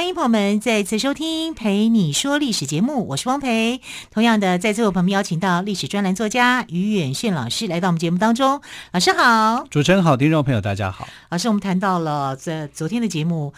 [0.00, 3.82] 欢迎朋友们再次收听《陪你说历史》节目，我是汪培。
[4.10, 8.62] 同样的，在最后，朋友们邀请到历史专栏作家于远炫老师来到我们节目当中。
[8.92, 11.06] 老师好，主持人好，听众朋友大家好。
[11.28, 13.52] 老师，我们谈到了在昨天的节目，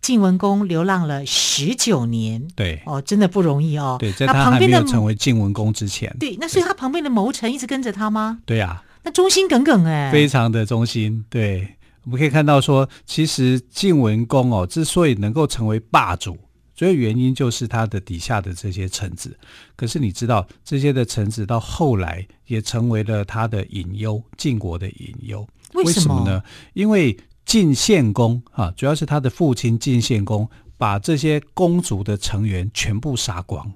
[0.00, 3.96] 晋文公流浪了十九年，对，哦，真的不容易哦。
[3.98, 8.38] 对，在他还没有成为晋文公之前，对，那所以他旁边的谋臣一直跟着他吗？
[8.46, 11.74] 对呀、啊，那忠心耿耿哎，非常的忠心，对。
[12.08, 16.38] 我们可以看到说，其实晋文公哦，之所以能够成为霸主，
[16.74, 19.36] 主要原因就是他的底下的这些臣子。
[19.76, 25.46] 可是你知道，这些的臣子到后来也成为了他的隐忧，晋国的隐忧。
[25.74, 26.42] 为什么呢？
[26.72, 27.14] 因为
[27.44, 30.48] 晋献公啊，主要是他的父亲晋献公
[30.78, 33.70] 把这些公族的成员全部杀光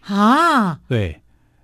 [0.00, 0.80] 啊。
[0.88, 1.20] 对，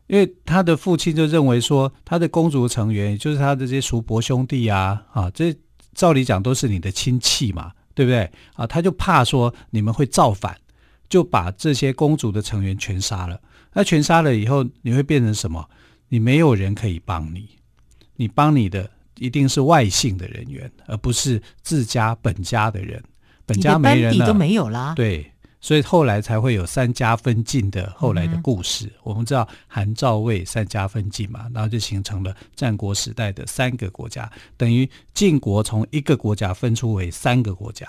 [0.06, 5.56] 因为他的父亲就认为说，他的公族成员，也就是他的这些叔伯兄弟啊，啊这。
[5.98, 8.64] 照理讲都是你的亲戚嘛，对不对啊？
[8.64, 10.56] 他就怕说你们会造反，
[11.08, 13.40] 就把这些公主的成员全杀了。
[13.72, 15.68] 那全杀了以后，你会变成什么？
[16.08, 17.48] 你没有人可以帮你，
[18.14, 23.02] 你帮你的一定是外姓的人员，而不是自家本家的人。
[23.44, 24.94] 本家没人了。
[24.94, 25.28] 对。
[25.60, 28.86] 所以后来才会有三家分晋的后来的故事。
[28.86, 37.88] 嗯、我们知道韩赵魏三家分晋嘛，然后就形成了战国时代的三个国家，等于晋国从一个国家分出为三个国家。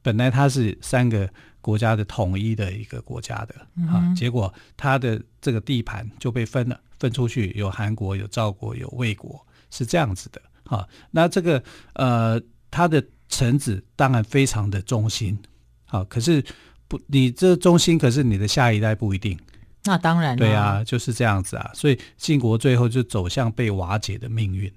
[0.00, 1.28] 本来它是三个
[1.60, 10.88] 国家的统一的一个国家的、嗯、啊，结果它的这个地盘就被分了，分出去有韩国、有赵国、有魏国，是这样子的啊。
[11.10, 12.40] 那这个呃，
[12.70, 15.38] 他的臣子当然非常的忠心，
[15.84, 16.42] 好、啊，可是。
[16.88, 19.38] 不，你这中心，可是你的下一代不一定。
[19.84, 21.70] 那当然，对啊，就是这样子啊。
[21.72, 24.70] 所以晋国最后就走向被瓦解的命运。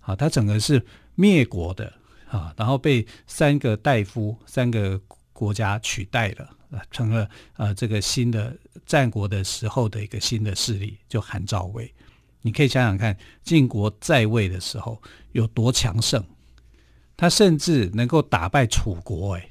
[0.00, 0.84] 好，他整个是
[1.14, 1.92] 灭国的
[2.28, 5.00] 啊，然后被三个大夫、三个
[5.32, 8.54] 国家取代了，啊成了呃这个新的
[8.84, 11.92] 战国的时候的一个新的势力，就韩赵魏。
[12.40, 15.00] 你可以想想看，晋国在位的时候
[15.32, 16.24] 有多强盛，
[17.16, 19.34] 他甚至能够打败楚国。
[19.34, 19.48] 哎，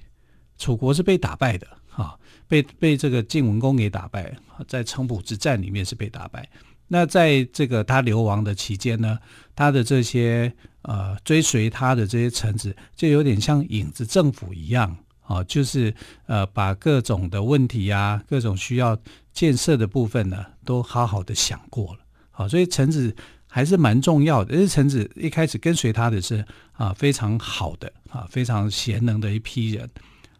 [0.57, 1.67] 楚国是被打败的。
[1.97, 2.15] 啊，
[2.47, 4.31] 被被这个晋文公给打败，
[4.67, 6.47] 在城濮之战里面是被打败。
[6.87, 9.17] 那在这个他流亡的期间呢，
[9.55, 10.53] 他的这些
[10.83, 15.93] 呃追随他的这些臣子，就有点像影子政府一样啊，就是
[16.27, 18.97] 呃把各种的问题啊，各种需要
[19.33, 21.99] 建设的部分呢，都好好的想过了。
[22.29, 23.13] 好，所以臣子
[23.47, 24.53] 还是蛮重要的。
[24.53, 29.89] 因为臣子一开始跟随他的是啊非常好的啊非常贤能的一批人。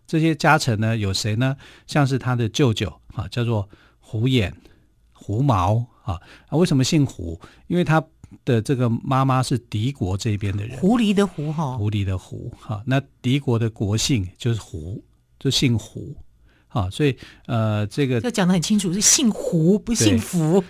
[0.08, 1.58] 这些家臣呢，有谁呢？
[1.86, 3.70] 像是他的舅舅啊，叫做
[4.00, 4.52] 胡偃、
[5.12, 6.14] 胡毛啊。
[6.48, 7.40] 啊，为什么姓胡？
[7.68, 8.02] 因为他
[8.46, 10.80] 的这个妈妈是敌国这边的人。
[10.80, 12.82] 狐狸的狐哈，狐狸的狐哈。
[12.86, 15.04] 那敌国的国姓就是胡，
[15.38, 16.16] 就姓胡。
[16.70, 17.18] 啊，所以
[17.48, 20.64] 呃，这个要讲的很清楚，是姓胡，不姓福。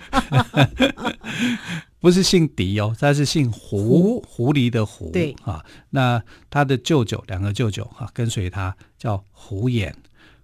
[2.00, 5.10] 不是姓狄哦，他是姓胡，狐狸的狐。
[5.12, 9.96] 对啊，那他的舅舅，两个舅舅啊，跟随他叫胡眼、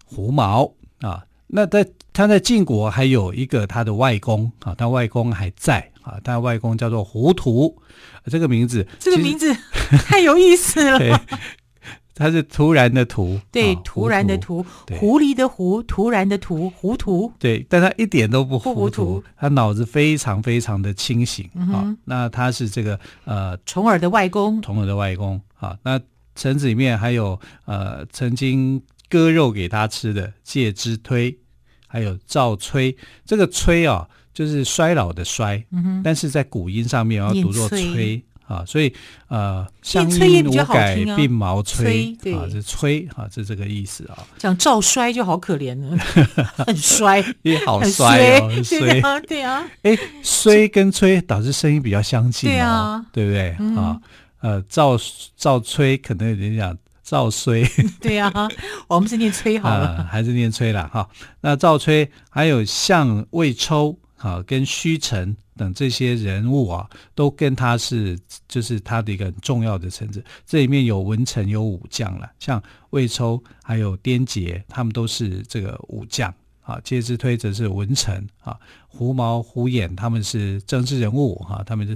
[0.05, 1.25] 胡毛啊。
[1.47, 7.75] 那在他在晋国还有一个他的外公啊，他外公还在啊，他外公叫做胡图，
[8.25, 9.55] 这个名字，这个名字
[10.05, 11.21] 太有意思了。
[12.15, 14.63] 他是突然的突， 对，突然的突，
[14.99, 17.31] 狐狸的狐，突然的突，糊涂。
[17.39, 21.95] 对，但他一点都不糊涂，他脑子非常非常的清醒啊。
[22.06, 25.75] 那他是这个呃重耳的外公，重耳的外公啊。
[25.83, 25.99] 那
[26.35, 31.38] 臣子里面还有呃曾经割肉给他吃的介之推，
[31.88, 32.95] 还有赵崔。
[33.25, 38.24] 这个崔啊，就是衰老的衰，嗯、但是在古音上面要读作崔。
[38.45, 38.94] 啊，所以
[39.30, 44.19] 呃，乡音无改鬓毛衰，啊，这衰啊，是这个意思啊。
[44.38, 45.97] 讲赵衰就好可怜了，
[46.68, 49.65] 很衰，也好衰哦，很衰，对啊，对啊。
[49.83, 54.00] 哎，衰跟吹导致声音比较相近，对啊，对不对、嗯、啊？
[54.44, 54.98] 呃，赵
[55.38, 57.63] 赵崔可能有点讲赵衰，
[58.01, 58.30] 对啊，
[58.90, 61.10] 我们是念崔好了，呃、 还是念崔了哈？
[61.40, 65.36] 那赵崔还有像魏抽啊，跟虚陈。
[65.56, 70.25] 等这些人物啊，都跟他是就是他的一个很重要的臣子。
[70.48, 76.81] 这里面有文臣有武将了，像魏抽还有颠杰，他们都是这个武将啊。
[76.84, 78.57] 介之推则是文臣啊。
[78.88, 81.95] 胡毛、胡眼他们是政治人物啊，他们是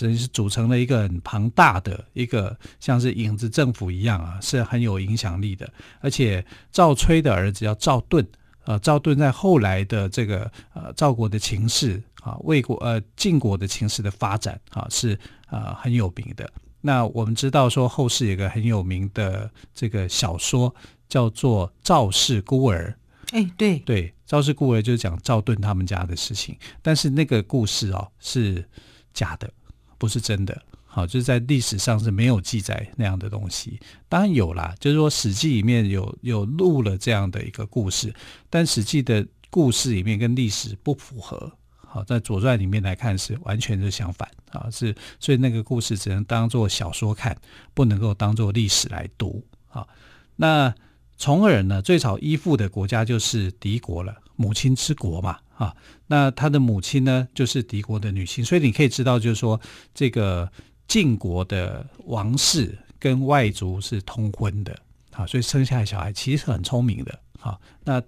[0.00, 5.68] 等于是组成了一个很庞大的一个像是影子政府一样啊，是很有影响力的。
[6.00, 8.24] 而且赵崔的儿子叫赵盾，
[8.64, 15.18] 呃，赵盾在后来的这个呃赵国的情势啊，魏国呃晋国的情势的发展啊，是
[15.50, 16.48] 呃很有名的。
[16.80, 20.72] 那我们知道说后世有个很有名的这个小说
[21.08, 22.96] 叫做《赵氏孤儿》。
[23.36, 28.64] 哎，对对，赵氏孤儿就是讲赵盾他们家的事情，但是那个故事哦是
[29.12, 29.50] 假的，
[29.98, 30.62] 不是真的。
[30.90, 33.78] 好，就是在历史上是没有记载那样的东西。
[34.08, 38.12] 当然有啦，就是说《史记》里面有有录了这样的一个故事，
[38.48, 41.52] 但《史记》的故事里面跟历史不符合。
[41.76, 47.36] 好，在《左传》里面来看是完全是相反啊，是所以那个故事只能当做小说看，
[47.74, 49.44] 不能够当做历史来读。
[49.66, 49.88] 好，
[50.36, 50.74] 那
[51.16, 55.74] 重耳呢，最早依附的国家就是敌国了，母亲之国嘛，啊，
[56.08, 59.60] 那他的母亲呢就是敌国的女性，所以你可以知道，就是说
[59.94, 60.50] 这个
[60.88, 64.76] 晋国的王室跟外族是通婚的，
[65.12, 68.02] 啊，所以生下来小孩其实很聪明的，好，那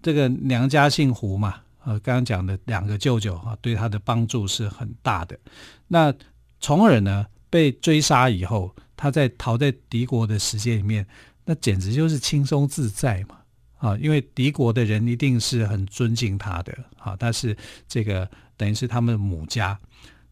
[0.00, 1.62] 这个娘家姓胡嘛。
[1.84, 5.38] 呃，刚刚讲的两个舅舅啊，对他的帮助是很大的。
[5.86, 6.12] 那
[6.58, 11.06] 从而呢，被追杀以后，他在逃在敌国的时间里面，
[11.44, 13.38] 那简直就是轻松自在嘛！
[13.76, 17.56] 啊，因为敌国的人一定是很尊敬他的啊，他是
[17.86, 19.78] 这个等于是他们的母家。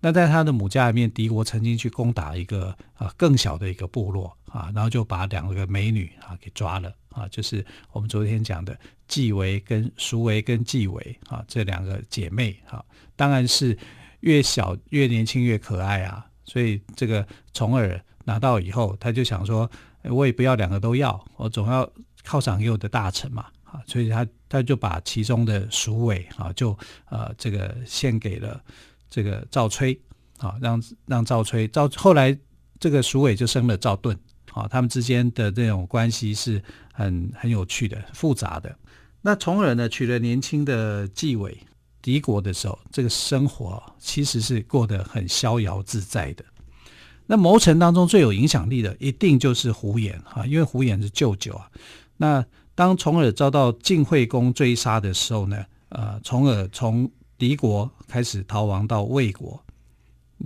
[0.00, 12.84] 那在他的母家里面，敌国曾经去攻打一个啊更小的一个部落啊，然后就把两个美女啊给抓了啊，就是我们昨天讲的季维跟淑维跟季维啊这两个姐妹啊，
[13.16, 13.76] 当然是
[14.20, 19.70] 越小越年轻越可爱啊，所以这个重耳拿到以后，他就想说，
[20.02, 21.90] 我也不要两个都要，我总要
[22.24, 26.76] 犒赏给我的大臣嘛啊，所以他他就把其中的淑维啊就
[27.10, 28.60] 呃这个献给了。
[29.10, 29.96] 这个赵崔
[30.38, 32.36] 啊，让让赵崔赵后来
[32.80, 34.18] 这个淑维就生了赵盾
[34.52, 36.60] 啊，他们之间的这种关系是
[36.92, 38.76] 很很有趣的、复杂的。
[39.22, 41.56] 那从而呢，娶了年轻的季维，
[42.02, 46.44] 敌国的时候，这个生活其实是过得很逍遥自在的。
[47.26, 51.70] 那谋臣当中最有影响力的，一定就是胡偃啊，因为胡偃是舅舅啊。
[52.16, 52.44] 那
[52.74, 59.62] 当重耳遭到晋惠公追杀的时候呢，呃，重耳从敌国开始逃亡到魏国，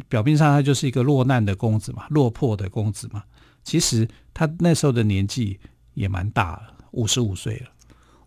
[0.08, 3.22] 表面上他就是一个落难的公子嘛，落魄的公子嘛。
[3.64, 5.58] 其实他那时候的年纪
[5.94, 7.66] 也蛮大了，五十五岁了。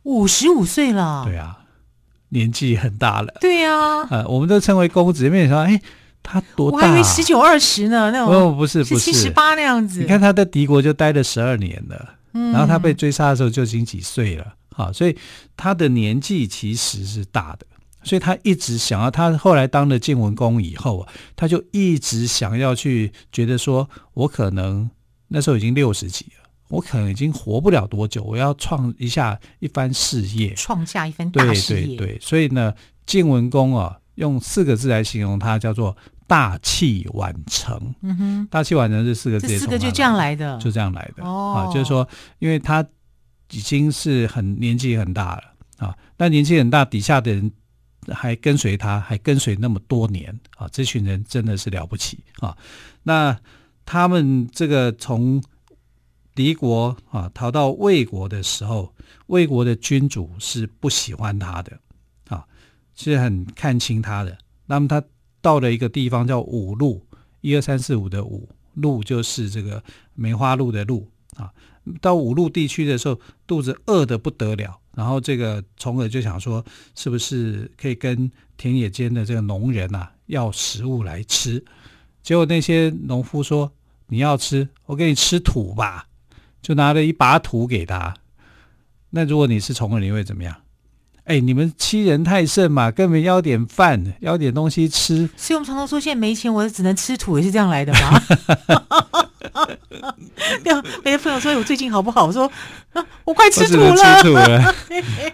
[0.04, 1.66] 五十五岁了，对啊，
[2.30, 3.34] 年纪很大了。
[3.40, 5.26] 对呀、啊，呃，我们都称为公子。
[5.26, 5.80] 因为你说，哎，
[6.24, 6.78] 他多大？
[6.78, 10.00] 我还以为十九二十呢，那种哦，不是，不是七十八那样子。
[10.00, 15.18] 你看他在敌国就待了十二年了，嗯，然后他被追杀的时候就已经几岁了，好，所以
[15.56, 17.66] 他的年纪其实是大的。
[18.04, 24.90] 所以他一直想要，他后来当了晋文公以后啊，他就一直想要去觉得说，我可能
[25.28, 31.86] 那时候已经六十几了，我可能已经活不了多久，我要创一下一番事业，创下一番大事业。
[31.86, 32.74] 对对对，所以呢，
[33.06, 35.96] 晋文公啊，用四个字来形容他，叫做
[36.32, 37.94] 大器晚成。
[38.02, 41.26] 嗯哼，大器晚成这四个字，这四个就这样来的，就这样来的。
[41.26, 42.08] 哦，啊，就是说，
[42.40, 42.82] 因为他
[43.52, 45.44] 已经是很年纪很大了
[45.86, 47.52] 啊，但年纪很大，底下的人。
[48.12, 50.68] 还跟随他，还跟随那么多年啊！
[50.72, 52.58] 这群人真的是了不起啊！
[53.04, 53.38] 那
[53.86, 55.40] 他们这个从
[56.34, 58.92] 敌国啊逃到魏国的时候，
[59.28, 61.78] 魏国的君主是不喜欢他的
[62.28, 62.44] 啊，
[62.96, 64.36] 是很看清他的。
[64.66, 65.00] 那么他
[65.42, 67.06] 到了一个地方叫五路，
[67.42, 69.84] 一二三四五的五路就是这个
[70.14, 71.52] 梅花鹿的鹿啊。
[72.00, 74.80] 到五路地区的时候，肚子饿得不得了。
[74.94, 76.64] 然后这个重耳就想说，
[76.96, 81.64] 是不是可以跟田野间的这个农人啊要食物来吃？
[82.22, 83.72] 结果那些农夫说
[84.08, 86.08] ：“你要吃，我给你吃土吧。”
[86.62, 88.14] 就拿了一把土给他。
[89.10, 90.56] 那如果你是虫儿，你会怎么样？
[91.26, 95.30] 哎，你们欺人太甚嘛，根本要点饭，要点东西吃。
[95.38, 98.22] 所以我们常常说，现在没钱，我只能吃土，也是这样来的嘛？
[100.64, 102.26] 对啊，那些朋友说我最近好不好？
[102.26, 102.52] 我说
[102.94, 103.96] 啊，我快吃土了。
[103.96, 104.76] 吃土了。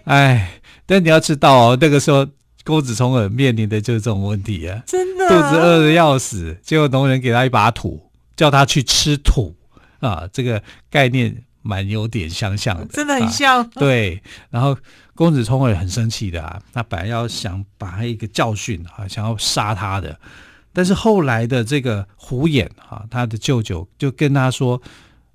[0.06, 2.28] 哎，但你要知道哦，那个时候
[2.66, 9.56] 郭子重耳面临的就是这种问题啊，真的，肚子饿得要死，结果农人给他一把土，叫他去吃土
[10.00, 13.62] 啊，这个概念蛮有点相像的，真的很像。
[13.62, 14.78] 啊、对，然后
[15.18, 20.18] 公子重耳很生气的啊，他本来要想把他一个教训啊，想要杀他的。
[20.72, 24.80] 但是后来的这个胡偃哈，他的舅舅就跟他说：“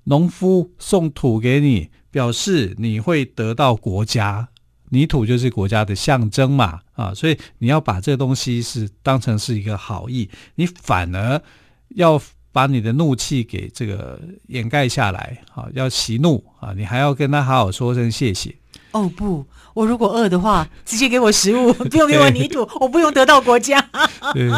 [0.05, 4.47] 农夫送土给你，表示你会得到国家，
[4.91, 11.41] 泥土就是国家的象征嘛啊，所以你要把这东西是当成是一个好意，你反而
[11.89, 12.21] 要
[12.53, 18.55] 把你的怒气给这个掩盖下来，啊，要息怒啊，你还要跟他好好说声谢谢。
[18.93, 23.83] 哦不，我如果饿的话，直接给我食物，不用给我泥土，我不用得到国家。
[24.33, 24.49] 对。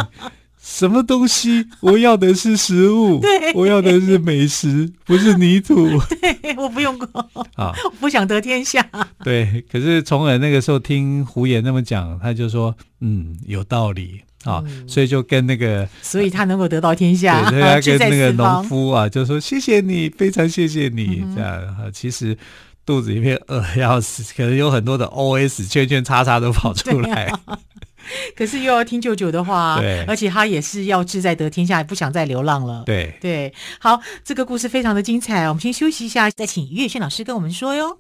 [0.68, 1.68] 什么东西？
[1.80, 5.88] 我要的是食物， 对，我要的是美食，不是泥土。
[6.20, 7.08] 对，我不用过
[7.54, 8.84] 啊，我不想得天下。
[9.24, 14.64] 对，可是从而那个时候听胡言那么讲，他就说：“嗯，有道理啊。
[14.66, 17.48] 嗯”所以就跟那个，所以他能够得到天下。
[17.52, 21.22] 对， 他跟那个农夫啊，就说：“谢谢你，非常谢谢你。
[21.24, 22.36] 嗯”这样啊，其实
[22.86, 27.32] 肚子里面饿要死， 可能有很多的 OS 圈圈叉叉都跑出来。
[28.38, 32.84] 可是又要听舅舅的话，对，而且他也是要志在得天下，不想再流浪了。
[32.86, 37.98] 对对，好，这个故事非常的精彩，我们先休息一下，再请于月轩老师跟我们说哟。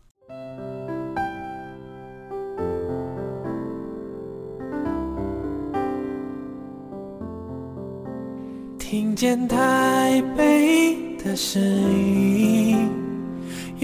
[8.77, 12.87] 听见台北的声音，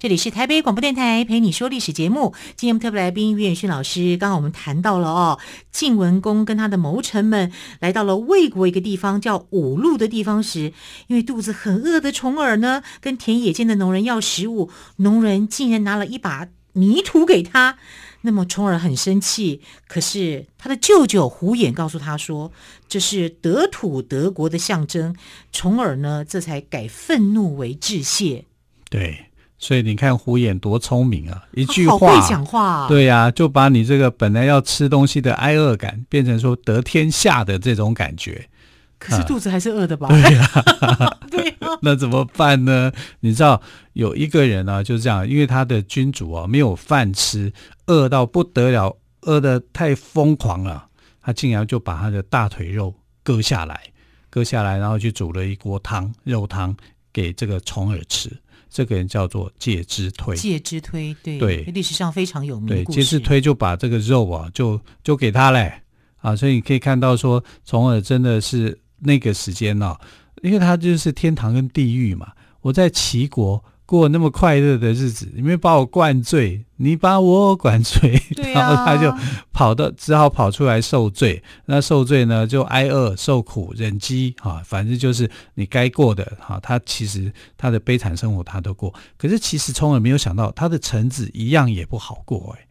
[0.00, 4.16] 这里是台北广播电台陪你说历史节目，今天我们特别来宾于远逊老师。
[4.16, 5.38] 刚刚我们谈到了哦，
[5.70, 10.72] 晋文公跟他的谋臣们来到了魏国一个地方叫五路的地方时，
[11.08, 17.76] 因为肚子很饿的重耳呢，跟田野间的农人要食物，农人竟然拿了一把泥土给他，
[18.22, 19.60] 那么重耳很生气。
[19.86, 22.50] 可是他的舅舅胡衍告诉他说，
[22.88, 25.14] 这是得土得国的象征，
[25.52, 28.46] 重耳呢这才改愤怒为致谢。
[28.88, 29.26] 对。
[29.62, 31.44] 所以你看虎眼多聪明啊！
[31.52, 38.48] 一句话，好会讲话啊，对呀，啊，就把你这个本来要吃东西的挨饿感，变成说得天下的这种感觉。
[38.98, 40.08] 可是肚子还是饿的吧？
[40.08, 40.50] 啊、对呀，
[40.80, 42.90] 啊， 对啊， 那怎么办呢？
[43.20, 43.60] 你知道
[43.92, 47.52] 有一个人呢，就是这样，因为他的君主啊没有饭吃，
[47.86, 50.86] 饿到不得了，饿得太疯狂了，
[51.20, 53.78] 他竟然就把他的大腿肉割下来，
[54.30, 56.74] 割下来，然后去煮了一锅汤，肉汤
[57.12, 58.30] 给这个虫儿吃。
[58.70, 62.68] 这个人叫做介之推，介之推，对对，历史上非常有名。
[62.68, 65.82] 对，介之推就把这个肉啊，就就给他嘞
[66.18, 70.00] 啊，所以你可以看到说，从而真的是那个时间呢、啊，
[70.42, 72.32] 因为他就是天堂跟地狱嘛。
[72.60, 73.62] 我在齐国。
[73.90, 78.14] 过那么快乐的日子，你没把我灌醉，你把我灌醉，
[78.54, 79.12] 啊、 然后他就
[79.52, 81.42] 跑到，只好跑出来受罪。
[81.66, 86.60] 那受罪呢，就挨饿、受苦、忍饥，啊，反正就是你该过的，哈。
[86.62, 92.66] 他其实他的悲惨生活他都过，可是其实从来没有想到，他的臣子一样也不好过，哎。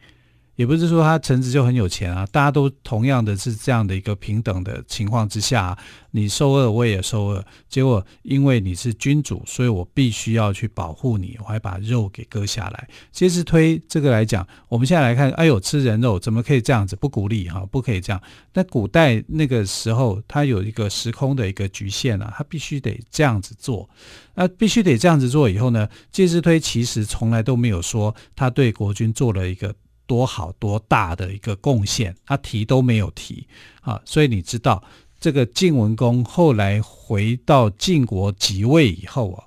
[0.60, 5.74] 也不是说他臣子就很有钱啊，大家都同样的是这样的一个平等的情况之下，
[6.10, 12.86] 你受饿我也受饿，结果因为你是君主，所以我必须要去保护你，我还把肉给割下来。
[13.10, 16.94] 介之推这个来讲，我们现在来看，哎呦，吃人肉怎么可以这样子？
[16.94, 18.20] 不鼓励哈，不可以这样。
[18.52, 23.88] 但古代那个时候，它有一个时空的一个局限啊，他必须得这样子做。
[24.34, 29.74] 那必须得这样子做以后呢，介之推其实从来都没有说他对国君做了一个。
[30.10, 33.46] 多好多大的一个贡献，他提都没有提
[33.80, 34.02] 啊！
[34.04, 34.82] 所以你知道，
[35.20, 39.44] 这个晋文公后来回到晋国即位以后啊，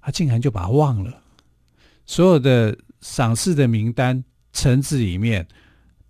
[0.00, 1.12] 他竟然就把他忘了。
[2.06, 5.46] 所有的赏赐的名单，臣子里面，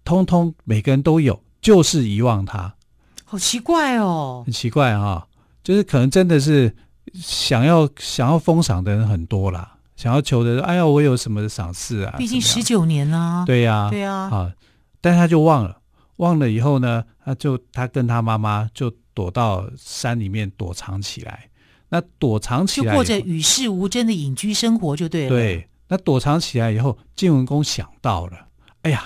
[0.04, 2.76] 通通每个人都有，就是遗忘他。
[3.24, 5.26] 好奇怪哦，很奇怪啊！
[5.64, 6.76] 就是可能真的是
[7.12, 9.75] 想要想要封赏的人很多啦。
[9.96, 12.14] 想要求的，哎呀，我有什么赏赐啊？
[12.18, 13.44] 毕竟十九年了。
[13.46, 14.12] 对呀、啊，对呀。
[14.12, 14.52] 啊，
[15.00, 15.78] 但是他就忘了，
[16.16, 21.48] 忘了以后呢，他就他跟他妈妈就躲到山里面躲藏起来。
[21.88, 25.28] 那躲藏起来，就过着与世无争的隐居生活，就对了。
[25.30, 28.48] 对，那躲藏起来以后，晋文公想到了，
[28.82, 29.02] 哎呀，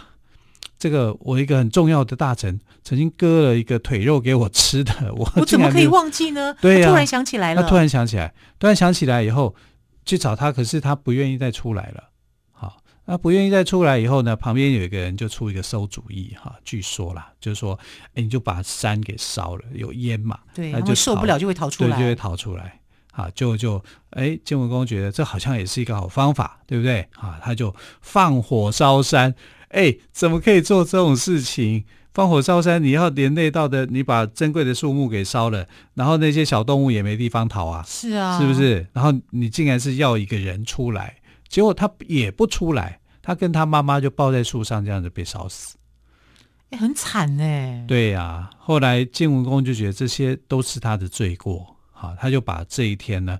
[0.77, 6.53] 这个我一个很重要的大臣曾经割了一个腿肉给我吃的，我我怎么可以忘记呢？
[6.61, 7.63] 对突然想起来了。
[7.63, 9.55] 他突然想起来，突然想起来以后。
[10.11, 12.11] 去找他，可是他不愿意再出来了。
[12.51, 16.35] 好，那不愿意再出来以后呢，旁边有一个人就出一个馊主意。
[16.43, 17.79] 哈，据说啦，就是说，
[18.15, 22.81] 哎，你就把山给烧了，有烟嘛，对，他就受不了就会逃出来，对，就会逃出来。
[23.13, 27.07] 啊，就就哎，晋文公觉得这好像也是一个好方法，对不对？
[27.17, 29.33] 啊，他就放火烧山。
[29.69, 31.85] 哎，怎么可以做这种事情？
[32.13, 37.85] 放火烧山，你要连累到的，你把珍贵的树木给烧了，然后那些小动物也没地方逃啊。
[37.87, 38.87] 是啊，是不是？
[38.93, 45.77] 然后你竟然是要一个人出来，结果他也不出来，他跟他妈妈就抱在树上，这样子被烧死。
[46.71, 47.85] 哎，很惨哎。
[47.87, 53.39] 对呀、啊，后来晋文公就觉得这些都是他的罪过，好，他就把这一天呢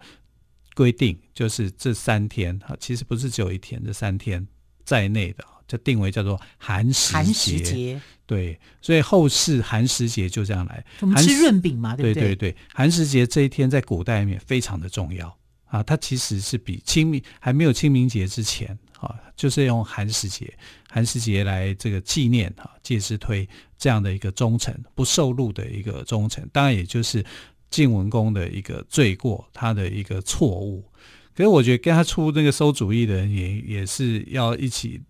[0.77, 4.47] 规定，就是这三天，哈，其实不是只有一天，这三天
[4.85, 5.45] 在内的。
[5.71, 10.85] 就定为叫做寒食节，寒食节，对，所以后世寒食节就这样来。
[10.99, 12.35] 我们吃润饼嘛，对不对？
[12.35, 15.33] 对对对，寒食节这一天在古代里面非常的重要
[15.67, 20.53] 啊，它其实是比清明还没有清明节之前啊，就是用寒食节，
[20.89, 23.49] 寒食节来这个纪念啊，介之推
[23.79, 27.25] 这样的一个忠臣不受禄的一个忠臣，当然也就是
[27.71, 30.85] 晋文公的一个罪过，他的一个错误。
[31.33, 35.01] 可是我觉得跟他出那个馊主意的人也也是要一起。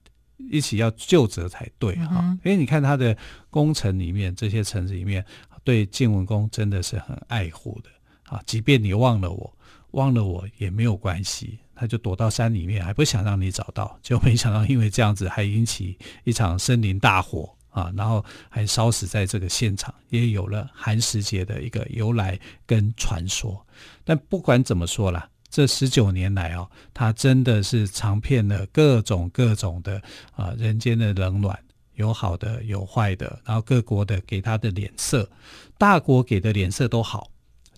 [0.51, 3.17] 一起要就责才对哈，因、嗯、为你看他的
[3.51, 5.25] 工程里面，这些城子里面，
[5.65, 7.91] 对晋文公真的是很爱护的
[8.25, 8.43] 啊。
[8.47, 9.57] 即便你忘了我，
[9.91, 13.99] 忘了我也没有关系，他就躲到山里面，还不想让你找到。
[14.03, 23.67] 就没想到因为这样子，还引起一场森林大火啊，然后还烧死在这个现场，也有了寒食节的一个由来跟传说。
[24.05, 25.29] 但不管怎么说啦。
[25.51, 30.01] 这十九年来哦，他真的是尝遍了各种各种的
[30.33, 31.59] 啊人间的冷暖，
[31.95, 35.29] 有好的有坏的，然后各国的给他的脸色，
[35.77, 37.29] 大国给的脸色都好，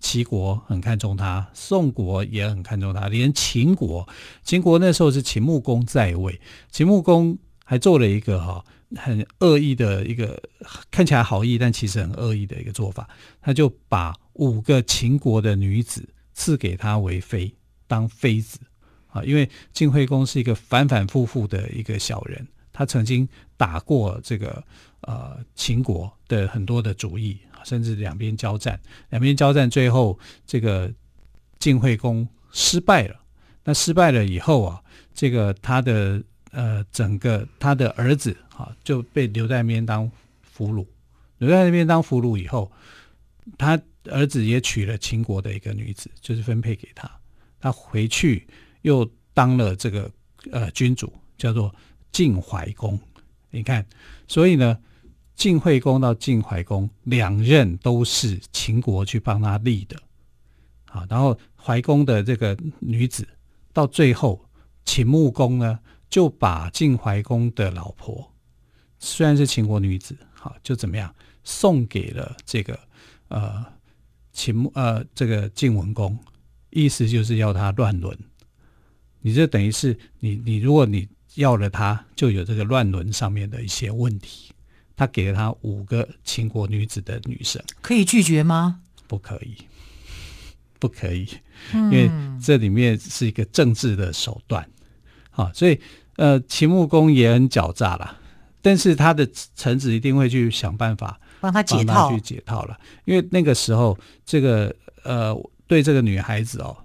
[0.00, 4.06] 齐国很看重他，宋国也很看重他，连秦国，
[4.42, 6.38] 秦国那时候是秦穆公在位，
[6.70, 8.62] 秦穆公还做了一个哈
[8.96, 10.42] 很恶意的一个
[10.90, 13.08] 看起来好意，但其实很恶意的一个做法，
[13.40, 17.54] 他就把五个秦国的女子赐给他为妃。
[17.92, 18.58] 当妃子
[19.08, 23.28] 啊，因为晋惠公是一个反反复复的一个小人，他曾经
[23.58, 24.64] 打过这个
[25.02, 30.90] 呃秦国的很多的主意，甚至两边交战，两边交战最后这个
[31.58, 33.20] 晋惠公失败了。
[33.62, 40.86] 那失败了以后啊，这个他的呃整个他的儿子啊就被留在那边当俘虏，
[41.36, 42.72] 留在那边当俘虏以后，
[43.58, 47.10] 他儿子也娶了秦国的一个女子，就是分配给他。
[47.62, 48.46] 他回去
[48.82, 50.10] 又当了这个
[50.50, 51.72] 呃君主，叫做
[52.10, 52.98] 晋怀公。
[53.50, 53.86] 你看，
[54.26, 54.76] 所以呢，
[55.36, 59.96] 晋惠公到晋怀公两任都是秦国去帮他立的，
[60.86, 63.28] 好，然后怀公的这个女子
[63.72, 64.44] 到最后，
[64.84, 65.78] 秦穆公呢
[66.10, 68.32] 就把晋怀公的老婆，
[68.98, 72.76] 虽然是秦国女子，好，就怎么样送给了这个
[73.28, 73.64] 呃
[74.32, 76.18] 秦穆呃这个晋文公。
[76.72, 78.18] 意思就是要他乱伦，
[79.20, 81.06] 你这等于是你你如果你
[81.36, 84.50] 要了他，就有这个乱伦上面的一些问题。
[84.94, 88.80] 他给了他五个秦国女子的女生，可以拒绝吗？
[89.06, 89.56] 不可以，
[90.78, 91.26] 不可以，
[91.72, 92.10] 因为
[92.42, 94.68] 这里面是一个政治的手段。
[95.30, 95.80] 好，所以
[96.16, 98.16] 呃，秦穆公也很狡诈啦，
[98.60, 102.78] 但是他的臣子一定会去想办法帮他解套，去解套了。
[103.06, 105.34] 因为那个时候，这个呃。
[105.66, 106.76] 对这个女孩子哦，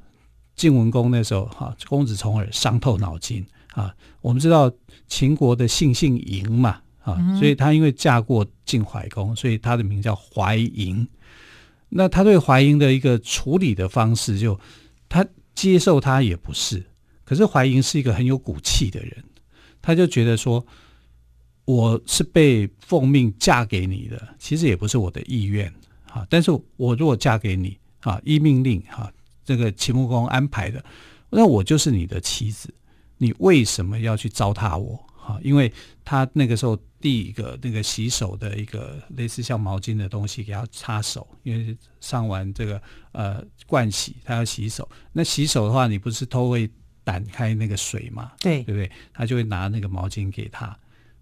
[0.56, 3.94] 晋文公那时候哈，公子重耳伤透脑筋啊。
[4.22, 4.72] 我们知道
[5.08, 11.06] 秦国的姓姓嬴嘛啊，所以她因为嫁过晋怀公，所以她的名叫怀嬴。
[11.90, 14.62] 那他对怀嬴的一个处理的方式就，就
[15.08, 16.86] 他接受他也不是，
[17.24, 19.24] 可是怀嬴是一个很有骨气的人，
[19.82, 20.66] 他就觉得说，
[21.64, 25.74] 我是被奉命嫁给你的，其实也不是我的意愿
[26.10, 26.28] 啊。
[26.30, 27.78] 但是我如果嫁给你。
[28.08, 29.12] 啊，依命令哈，
[29.44, 30.82] 这个秦穆公安排的，
[31.30, 32.74] 那我就是你的妻子，
[33.18, 34.98] 你为什么要去糟蹋我？
[35.14, 35.70] 哈，因为
[36.06, 44.90] 他那个时候递一个那个洗手的一个类似像毛巾的东西给他擦手，因为上完这个呃盥洗，他要洗手。
[45.12, 46.70] 那洗手的话，你不是都会
[47.04, 48.32] 掸开那个水吗？
[48.40, 48.90] 对，对不对？
[49.14, 50.74] 他就会拿那个毛巾给他，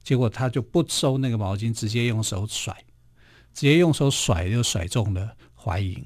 [0.04, 2.72] 结果他就不收那个毛巾，直接用手甩，
[3.56, 6.00] 直接用手甩就甩中了怀嬴。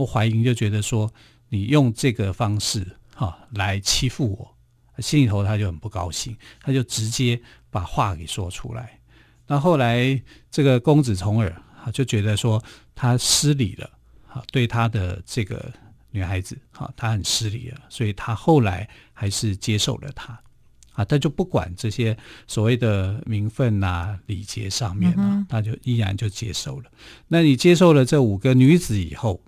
[0.00, 1.12] 我怀疑就觉得说，
[1.50, 8.98] 你用这个方式哈来欺负我，心里头他就很不高兴，他就直接把话给说出来。
[9.46, 11.50] 那后来这个公子重耳
[11.84, 12.62] 啊就觉得说
[12.94, 13.90] 他失礼了，
[14.26, 15.70] 啊对他的这个
[16.10, 20.40] 女孩子啊他很失礼了，所以他后来还是接受了她
[20.92, 26.90] 啊，他就不管这些所谓的名分啊礼节上面啊，他就依然就接受了。
[27.28, 29.40] 那你接受了这五个女子以后，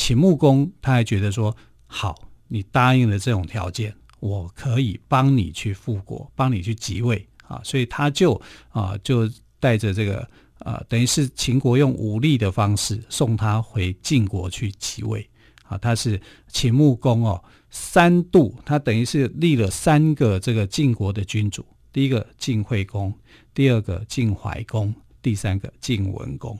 [0.00, 1.54] 秦穆公他还觉得说
[1.88, 2.14] 好，
[2.46, 7.60] 你答应了这种条件，我可以帮你去复国，帮你去即位啊。
[7.64, 10.24] 所以他就啊，就带着这个
[10.60, 15.28] 啊，等于是秦国用武力的方式送他回晋国去即位
[15.64, 15.76] 啊。
[15.76, 23.12] 他是秦穆公哦，三度，他等于是立了三个这个晋国的君主，第一个晋惠公，
[23.52, 26.56] 第二个晋怀公，第三个晋文公。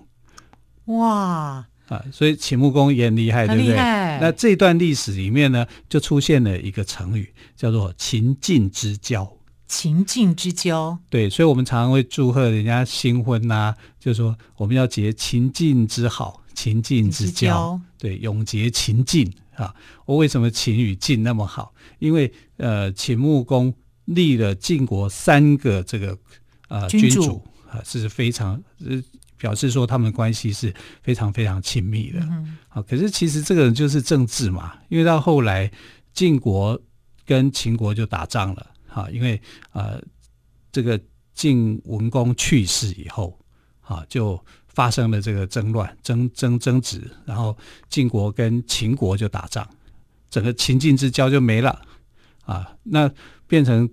[0.86, 1.68] 哇！
[1.88, 3.74] 啊，所以秦穆公也很厉害，对不对？
[3.76, 9.30] 那这段历史里面呢，就出现了一个成语，叫做“秦晋之交”。
[9.66, 19.74] 秦晋之交，对，所以我们常常会祝贺人家新婚呐、啊，就说我们要结秦晋之好，秦晋之交，对，永结秦晋啊。
[20.06, 21.74] 我为什么秦与晋那么好？
[21.98, 23.72] 因为呃，秦穆公
[24.06, 26.16] 立了晋国三个这个
[26.68, 29.02] 呃君主啊，是非常呃。
[29.38, 32.20] 表示说他们关系是非常非常亲密的，
[32.68, 35.70] 好，可是其实这个就是政治嘛，因为到后来
[36.12, 36.78] 晋国
[37.24, 39.40] 跟秦国就打仗了，哈，因为
[39.72, 40.02] 呃
[40.72, 41.00] 这个
[41.32, 43.38] 晋文公去世以后，
[43.80, 47.56] 啊，就发生了这个争乱、争争争执，然后
[47.88, 49.66] 晋国跟秦国就打仗，
[50.28, 51.80] 整个秦晋之交就没了，
[52.44, 53.10] 啊，那
[53.46, 53.88] 变成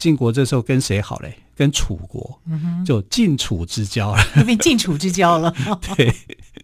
[0.00, 1.34] 晋国这时候跟谁好嘞？
[1.54, 2.40] 跟楚国，
[2.86, 5.54] 就晋楚之交了， 变晋楚之交了。
[5.94, 6.10] 对，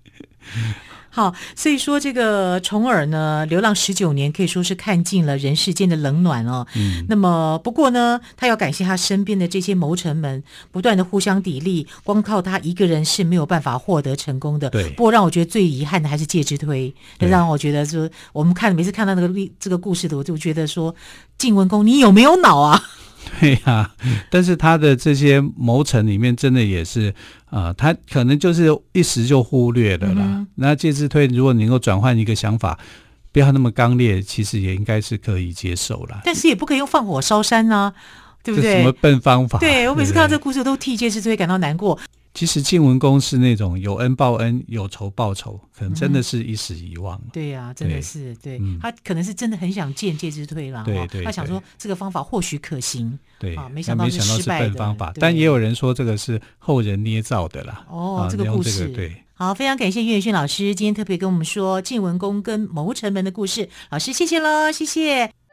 [1.11, 6.67] 好，所以说这个重耳呢，流浪十九年，可以说是看尽了人世间的冷暖哦。
[6.75, 14.71] 嗯，那么不过呢，他要感谢他身边的这些谋臣们，不断的互相砥砺，光靠他一个人是没有办法获得成功的。
[14.71, 20.95] 对，不过让我觉得最遗憾的还是介之推，让我觉得说，我们看每次看到那个历这个故事的，我就觉得说，
[21.37, 22.83] 晋文公你有没有脑啊？
[23.41, 23.95] 对呀、啊，
[24.31, 27.11] 但是他的这些谋臣里面，真的也是
[27.47, 30.23] 啊、呃，他可能就是一时就忽略了啦。
[30.23, 32.79] 嗯、那介之推，如果能够转换一个想法，
[33.33, 36.23] 不要那么刚烈，其实也应该是可以接受了。
[36.25, 37.93] 但是也不可以用放火烧山啊，
[38.43, 38.79] 对不对？
[38.79, 39.59] 什么笨方法？
[39.59, 41.99] 对，我每次看到这个故事，都替介之推感到难过。
[42.37, 47.17] 其实晋文公是那种有恩报恩，有仇报仇，可能真的是一时遗忘。
[47.17, 50.85] 嗯、对呀、啊，真的是对，嗯、他可能是真的很想见介之推了。
[50.85, 53.19] 对对，他想说这个方法或许可行。
[53.39, 57.87] 对啊，没想到是失败笨方法，但也有人说这个是后人捏造的啦。
[57.89, 59.17] 哦，啊、这个故事、这个、对。
[59.33, 63.69] 好，非常感谢岳轩老师今天特别跟我们说晋文公跟谋臣们的故事。
[63.91, 65.46] 老师，谢谢喽，谢谢。